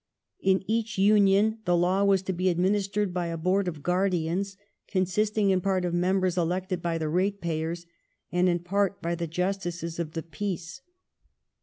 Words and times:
In 0.39 0.63
each 0.65 0.97
Union 0.97 1.59
the 1.65 1.77
law 1.77 2.03
was 2.03 2.23
to 2.23 2.33
be 2.33 2.49
administered 2.49 3.13
by 3.13 3.27
a 3.27 3.37
Board 3.37 3.67
of 3.67 3.83
Guardians, 3.83 4.57
consisting 4.87 5.51
in 5.51 5.61
part 5.61 5.85
of 5.85 5.93
members 5.93 6.39
elected 6.39 6.81
by 6.81 6.97
the 6.97 7.07
ratepayers 7.07 7.85
and 8.31 8.49
in 8.49 8.57
part 8.63 8.99
by 8.99 9.13
the 9.13 9.27
Justices 9.27 9.99
of 9.99 10.13
the 10.13 10.23
Peace. 10.23 10.81